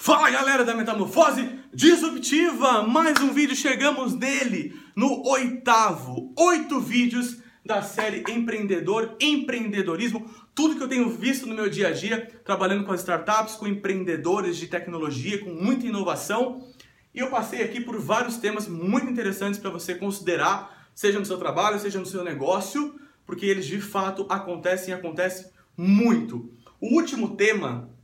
Fala 0.00 0.30
galera 0.30 0.64
da 0.64 0.76
Metamorfose 0.76 1.58
Disruptiva! 1.74 2.84
Mais 2.84 3.20
um 3.20 3.32
vídeo, 3.32 3.56
chegamos 3.56 4.14
nele, 4.14 4.72
no 4.94 5.26
oitavo. 5.28 6.32
Oito 6.38 6.78
vídeos 6.78 7.38
da 7.66 7.82
série 7.82 8.22
Empreendedor, 8.30 9.16
Empreendedorismo, 9.20 10.30
tudo 10.54 10.76
que 10.76 10.82
eu 10.84 10.88
tenho 10.88 11.10
visto 11.10 11.48
no 11.48 11.54
meu 11.54 11.68
dia 11.68 11.88
a 11.88 11.90
dia, 11.90 12.30
trabalhando 12.44 12.84
com 12.84 12.92
as 12.92 13.00
startups, 13.00 13.56
com 13.56 13.66
empreendedores 13.66 14.56
de 14.56 14.68
tecnologia, 14.68 15.44
com 15.44 15.50
muita 15.50 15.84
inovação. 15.84 16.64
E 17.12 17.18
eu 17.18 17.28
passei 17.28 17.64
aqui 17.64 17.80
por 17.80 17.98
vários 17.98 18.36
temas 18.36 18.68
muito 18.68 19.10
interessantes 19.10 19.58
para 19.58 19.68
você 19.68 19.96
considerar, 19.96 20.90
seja 20.94 21.18
no 21.18 21.26
seu 21.26 21.38
trabalho, 21.38 21.80
seja 21.80 21.98
no 21.98 22.06
seu 22.06 22.22
negócio, 22.22 22.94
porque 23.26 23.46
eles 23.46 23.66
de 23.66 23.80
fato 23.80 24.26
acontecem 24.28 24.94
e 24.94 24.96
acontecem 24.96 25.50
muito. 25.76 26.52
O 26.80 26.94
último 26.94 27.34
tema 27.34 27.97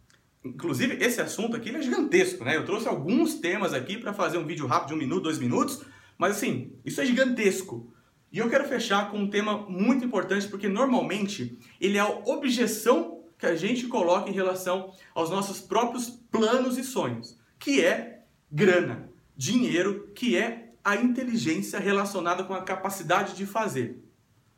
Inclusive, 0.45 1.03
esse 1.03 1.21
assunto 1.21 1.57
aqui 1.57 1.75
é 1.75 1.81
gigantesco, 1.81 2.45
né? 2.45 2.55
Eu 2.55 2.67
trouxe 2.67 2.87
alguns 2.87 3.35
temas 3.35 3.73
aqui 3.73 3.97
para 3.97 4.13
fazer 4.13 4.37
um 4.37 4.47
vídeo 4.47 4.67
rápido 4.67 4.89
de 4.89 4.95
um 4.95 4.99
minuto, 4.99 5.23
dois 5.23 5.39
minutos, 5.39 5.83
mas 6.19 6.37
assim, 6.37 6.73
isso 6.85 7.01
é 7.01 7.07
gigantesco. 7.07 7.91
E 8.31 8.39
eu 8.39 8.51
quero 8.51 8.69
fechar 8.69 9.11
com 9.11 9.19
um 9.19 9.31
tema 9.31 9.57
muito 9.69 10.05
importante, 10.05 10.47
porque 10.49 10.69
normalmente 10.69 11.59
ele 11.81 11.97
é 11.97 12.01
a 12.01 12.09
objeção 12.09 13.25
que 13.39 13.47
a 13.47 13.57
gente 13.57 13.87
coloca 13.87 14.29
em 14.29 14.35
relação 14.35 14.93
aos 15.15 15.31
nossos 15.31 15.61
próprios 15.61 16.11
planos 16.11 16.77
e 16.77 16.85
sonhos, 16.85 17.39
que 17.59 17.83
é 17.83 18.25
grana, 18.51 19.09
dinheiro, 19.37 20.11
que 20.15 20.37
é 20.37 20.73
a 20.85 20.97
inteligência 20.97 21.79
relacionada 21.79 22.45
com 22.45 22.53
a 22.53 22.63
capacidade 22.63 23.35
de 23.35 23.47
fazer. 23.47 24.05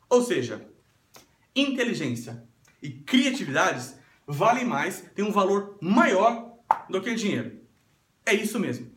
Ou 0.09 0.23
seja, 0.23 0.67
inteligência 1.55 2.45
e 2.83 2.91
criatividades 2.91 3.96
vale 4.27 4.65
mais, 4.65 5.05
tem 5.15 5.25
um 5.25 5.31
valor 5.31 5.79
maior 5.81 6.55
do 6.91 7.01
que 7.01 7.15
dinheiro. 7.15 7.61
É 8.25 8.35
isso 8.35 8.59
mesmo. 8.59 8.91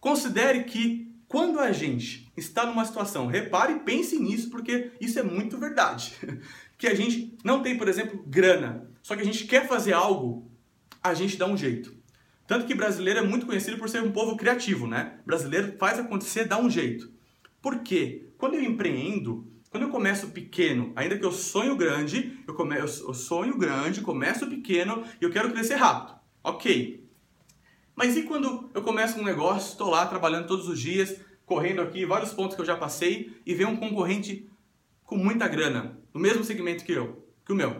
Considere 0.00 0.64
que 0.64 1.12
quando 1.26 1.58
a 1.58 1.72
gente 1.72 2.30
está 2.36 2.64
numa 2.64 2.84
situação, 2.84 3.26
repare 3.26 3.74
e 3.74 3.80
pense 3.80 4.18
nisso, 4.18 4.48
porque 4.48 4.92
isso 5.00 5.18
é 5.18 5.22
muito 5.22 5.58
verdade. 5.58 6.14
Que 6.78 6.88
a 6.88 6.94
gente 6.94 7.38
não 7.42 7.62
tem, 7.62 7.78
por 7.78 7.88
exemplo, 7.88 8.22
grana, 8.26 8.86
só 9.02 9.16
que 9.16 9.22
a 9.22 9.24
gente 9.24 9.46
quer 9.46 9.66
fazer 9.66 9.94
algo, 9.94 10.46
a 11.02 11.14
gente 11.14 11.38
dá 11.38 11.46
um 11.46 11.56
jeito. 11.56 11.96
Tanto 12.46 12.66
que 12.66 12.74
brasileiro 12.74 13.20
é 13.20 13.22
muito 13.22 13.46
conhecido 13.46 13.78
por 13.78 13.88
ser 13.88 14.02
um 14.02 14.12
povo 14.12 14.36
criativo, 14.36 14.86
né? 14.86 15.18
Brasileiro 15.24 15.78
faz 15.78 15.98
acontecer, 15.98 16.44
dá 16.44 16.60
um 16.60 16.68
jeito. 16.68 17.10
Por 17.62 17.78
quê? 17.78 18.28
Quando 18.36 18.56
eu 18.56 18.62
empreendo, 18.62 19.50
quando 19.76 19.82
eu 19.82 19.90
começo 19.90 20.28
pequeno, 20.28 20.90
ainda 20.96 21.18
que 21.18 21.24
eu 21.24 21.30
sonho 21.30 21.76
grande, 21.76 22.38
eu, 22.48 22.54
come... 22.54 22.78
eu 22.78 22.88
sonho 22.88 23.58
grande, 23.58 24.00
começo 24.00 24.46
pequeno 24.46 25.04
e 25.20 25.24
eu 25.24 25.30
quero 25.30 25.52
crescer 25.52 25.74
rápido. 25.74 26.18
Ok. 26.42 27.06
Mas 27.94 28.16
e 28.16 28.22
quando 28.22 28.70
eu 28.72 28.80
começo 28.80 29.20
um 29.20 29.22
negócio, 29.24 29.72
estou 29.72 29.90
lá 29.90 30.06
trabalhando 30.06 30.46
todos 30.46 30.66
os 30.66 30.80
dias, 30.80 31.20
correndo 31.44 31.82
aqui, 31.82 32.06
vários 32.06 32.32
pontos 32.32 32.56
que 32.56 32.62
eu 32.62 32.66
já 32.66 32.74
passei, 32.74 33.36
e 33.44 33.54
vem 33.54 33.66
um 33.66 33.76
concorrente 33.76 34.48
com 35.04 35.18
muita 35.18 35.46
grana, 35.46 36.00
no 36.14 36.18
mesmo 36.18 36.42
segmento 36.42 36.82
que 36.82 36.92
eu, 36.92 37.22
que 37.44 37.52
o 37.52 37.56
meu. 37.56 37.76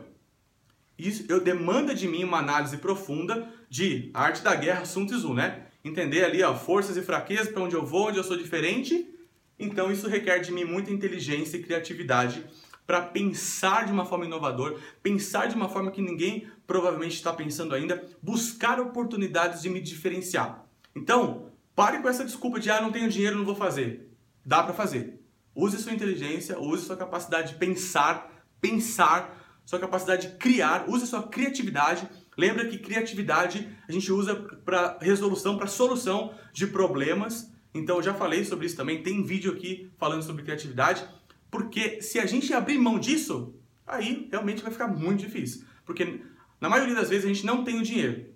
Isso 0.99 1.25
eu, 1.31 1.41
demanda 1.41 1.95
de 1.95 2.07
mim 2.07 2.25
uma 2.25 2.41
análise 2.41 2.77
profunda 2.77 3.51
de 3.71 4.11
arte 4.13 4.43
da 4.43 4.55
guerra, 4.55 4.85
Sun 4.85 5.07
Tzu, 5.07 5.33
né? 5.33 5.69
Entender 5.83 6.27
ali, 6.27 6.43
ó, 6.43 6.55
forças 6.55 6.99
e 6.99 7.03
fraquezas, 7.03 7.49
para 7.49 7.63
onde 7.63 7.75
eu 7.75 7.87
vou, 7.87 8.09
onde 8.09 8.19
eu 8.19 8.25
sou 8.25 8.37
diferente 8.37 9.16
então 9.59 9.91
isso 9.91 10.09
requer 10.09 10.41
de 10.41 10.53
mim 10.53 10.65
muita 10.65 10.91
inteligência 10.91 11.57
e 11.57 11.63
criatividade 11.63 12.45
para 12.87 13.03
pensar 13.03 13.85
de 13.85 13.93
uma 13.93 14.05
forma 14.05 14.25
inovadora, 14.25 14.77
pensar 15.03 15.49
de 15.49 15.57
uma 15.57 15.69
forma 15.69 15.91
que 15.91 16.01
ninguém 16.01 16.47
provavelmente 16.67 17.17
está 17.17 17.33
pensando 17.33 17.75
ainda, 17.75 18.05
buscar 18.23 18.81
oportunidades 18.81 19.63
de 19.63 19.69
me 19.69 19.81
diferenciar. 19.81 20.65
Então, 20.95 21.51
pare 21.75 21.99
com 21.99 22.09
essa 22.09 22.25
desculpa 22.25 22.61
de 22.61 22.71
ah, 22.71 22.81
não 22.81 22.93
tenho 22.93 23.09
dinheiro, 23.09 23.37
não 23.37 23.45
vou 23.45 23.57
fazer. 23.57 24.09
Dá 24.45 24.63
para 24.63 24.73
fazer. 24.73 25.21
Use 25.55 25.79
sua 25.79 25.93
inteligência, 25.93 26.59
use 26.61 26.85
sua 26.85 26.97
capacidade 26.97 27.55
de 27.55 27.59
pensar, 27.59 28.45
pensar, 28.61 29.61
sua 29.65 29.81
capacidade 29.81 30.29
de 30.29 30.37
criar, 30.37 30.89
use 30.89 31.07
sua 31.07 31.25
criatividade. 31.25 32.09
Lembra 32.37 32.69
que 32.69 32.79
criatividade 32.79 33.69
a 33.89 33.93
gente 33.93 34.13
usa 34.13 34.37
para 34.65 34.97
resolução, 35.01 35.57
para 35.57 35.67
solução 35.67 36.35
de 36.53 36.69
problemas 36.69 37.51
então 37.77 37.97
eu 37.97 38.03
já 38.03 38.15
falei 38.15 38.45
sobre 38.45 38.67
isso 38.67 38.77
também, 38.77 39.03
tem 39.03 39.25
vídeo 39.25 39.53
aqui 39.53 39.91
falando 39.99 40.23
sobre 40.23 40.43
criatividade, 40.43 41.07
porque 41.51 42.01
se 42.03 42.19
a 42.19 42.27
gente 42.27 42.53
abrir 42.53 42.79
mão 42.79 42.99
disso, 42.99 43.55
aí 43.87 44.29
realmente 44.31 44.63
vai 44.63 44.73
ficar 44.73 44.89
muito 44.89 45.21
difícil. 45.21 45.65
Porque 45.85 46.21
na 46.61 46.69
maioria 46.69 46.95
das 46.95 47.09
vezes 47.09 47.25
a 47.25 47.29
gente 47.29 47.47
não 47.47 47.65
tem 47.65 47.79
o 47.79 47.83
dinheiro. 47.83 48.27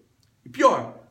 E 0.44 0.48
pior, 0.48 1.08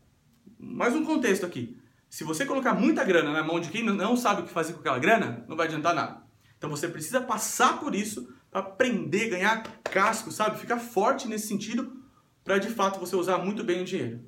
mais 0.57 0.95
um 0.95 1.03
contexto 1.03 1.45
aqui. 1.45 1.78
Se 2.09 2.23
você 2.23 2.45
colocar 2.45 2.73
muita 2.73 3.03
grana 3.03 3.31
na 3.31 3.44
mão 3.44 3.59
de 3.59 3.69
quem 3.69 3.84
não 3.84 4.17
sabe 4.17 4.41
o 4.41 4.46
que 4.46 4.51
fazer 4.51 4.73
com 4.73 4.79
aquela 4.79 4.97
grana, 4.97 5.46
não 5.47 5.56
vai 5.56 5.67
adiantar 5.67 5.94
nada. 5.94 6.23
Então 6.57 6.69
você 6.69 6.88
precisa 6.88 7.22
passar 7.22 7.79
por 7.79 7.94
isso 7.94 8.34
para 8.50 8.61
aprender, 8.61 9.29
ganhar 9.29 9.61
casco, 9.84 10.31
sabe? 10.31 10.59
Ficar 10.59 10.79
forte 10.79 11.28
nesse 11.28 11.47
sentido 11.47 12.03
para 12.44 12.57
de 12.57 12.69
fato 12.69 13.00
você 13.00 13.16
usar 13.16 13.38
muito 13.38 13.63
bem 13.63 13.81
o 13.81 13.85
dinheiro. 13.85 14.22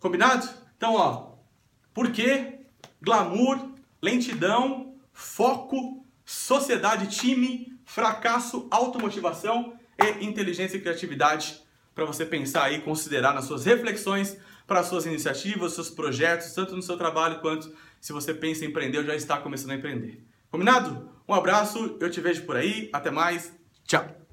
Combinado? 0.00 0.48
Então, 0.76 0.94
ó, 0.94 1.36
por 1.94 2.10
que 2.10 2.63
glamour, 3.04 3.70
lentidão, 4.00 4.94
foco, 5.12 6.04
sociedade, 6.24 7.14
time, 7.14 7.78
fracasso, 7.84 8.66
automotivação 8.70 9.74
e 9.98 10.24
inteligência 10.24 10.76
e 10.76 10.80
criatividade 10.80 11.62
para 11.94 12.04
você 12.04 12.24
pensar 12.24 12.72
e 12.72 12.80
considerar 12.80 13.34
nas 13.34 13.44
suas 13.44 13.64
reflexões 13.64 14.36
para 14.66 14.80
as 14.80 14.86
suas 14.86 15.06
iniciativas, 15.06 15.74
seus 15.74 15.90
projetos, 15.90 16.52
tanto 16.52 16.74
no 16.74 16.82
seu 16.82 16.96
trabalho 16.96 17.40
quanto 17.40 17.72
se 18.00 18.12
você 18.12 18.32
pensa 18.32 18.64
em 18.64 18.68
empreender 18.68 18.98
ou 18.98 19.04
já 19.04 19.14
está 19.14 19.36
começando 19.36 19.72
a 19.72 19.76
empreender. 19.76 20.24
Combinado? 20.50 21.10
Um 21.28 21.34
abraço, 21.34 21.96
eu 22.00 22.10
te 22.10 22.20
vejo 22.20 22.44
por 22.44 22.56
aí, 22.56 22.88
até 22.92 23.10
mais, 23.10 23.52
tchau! 23.86 24.23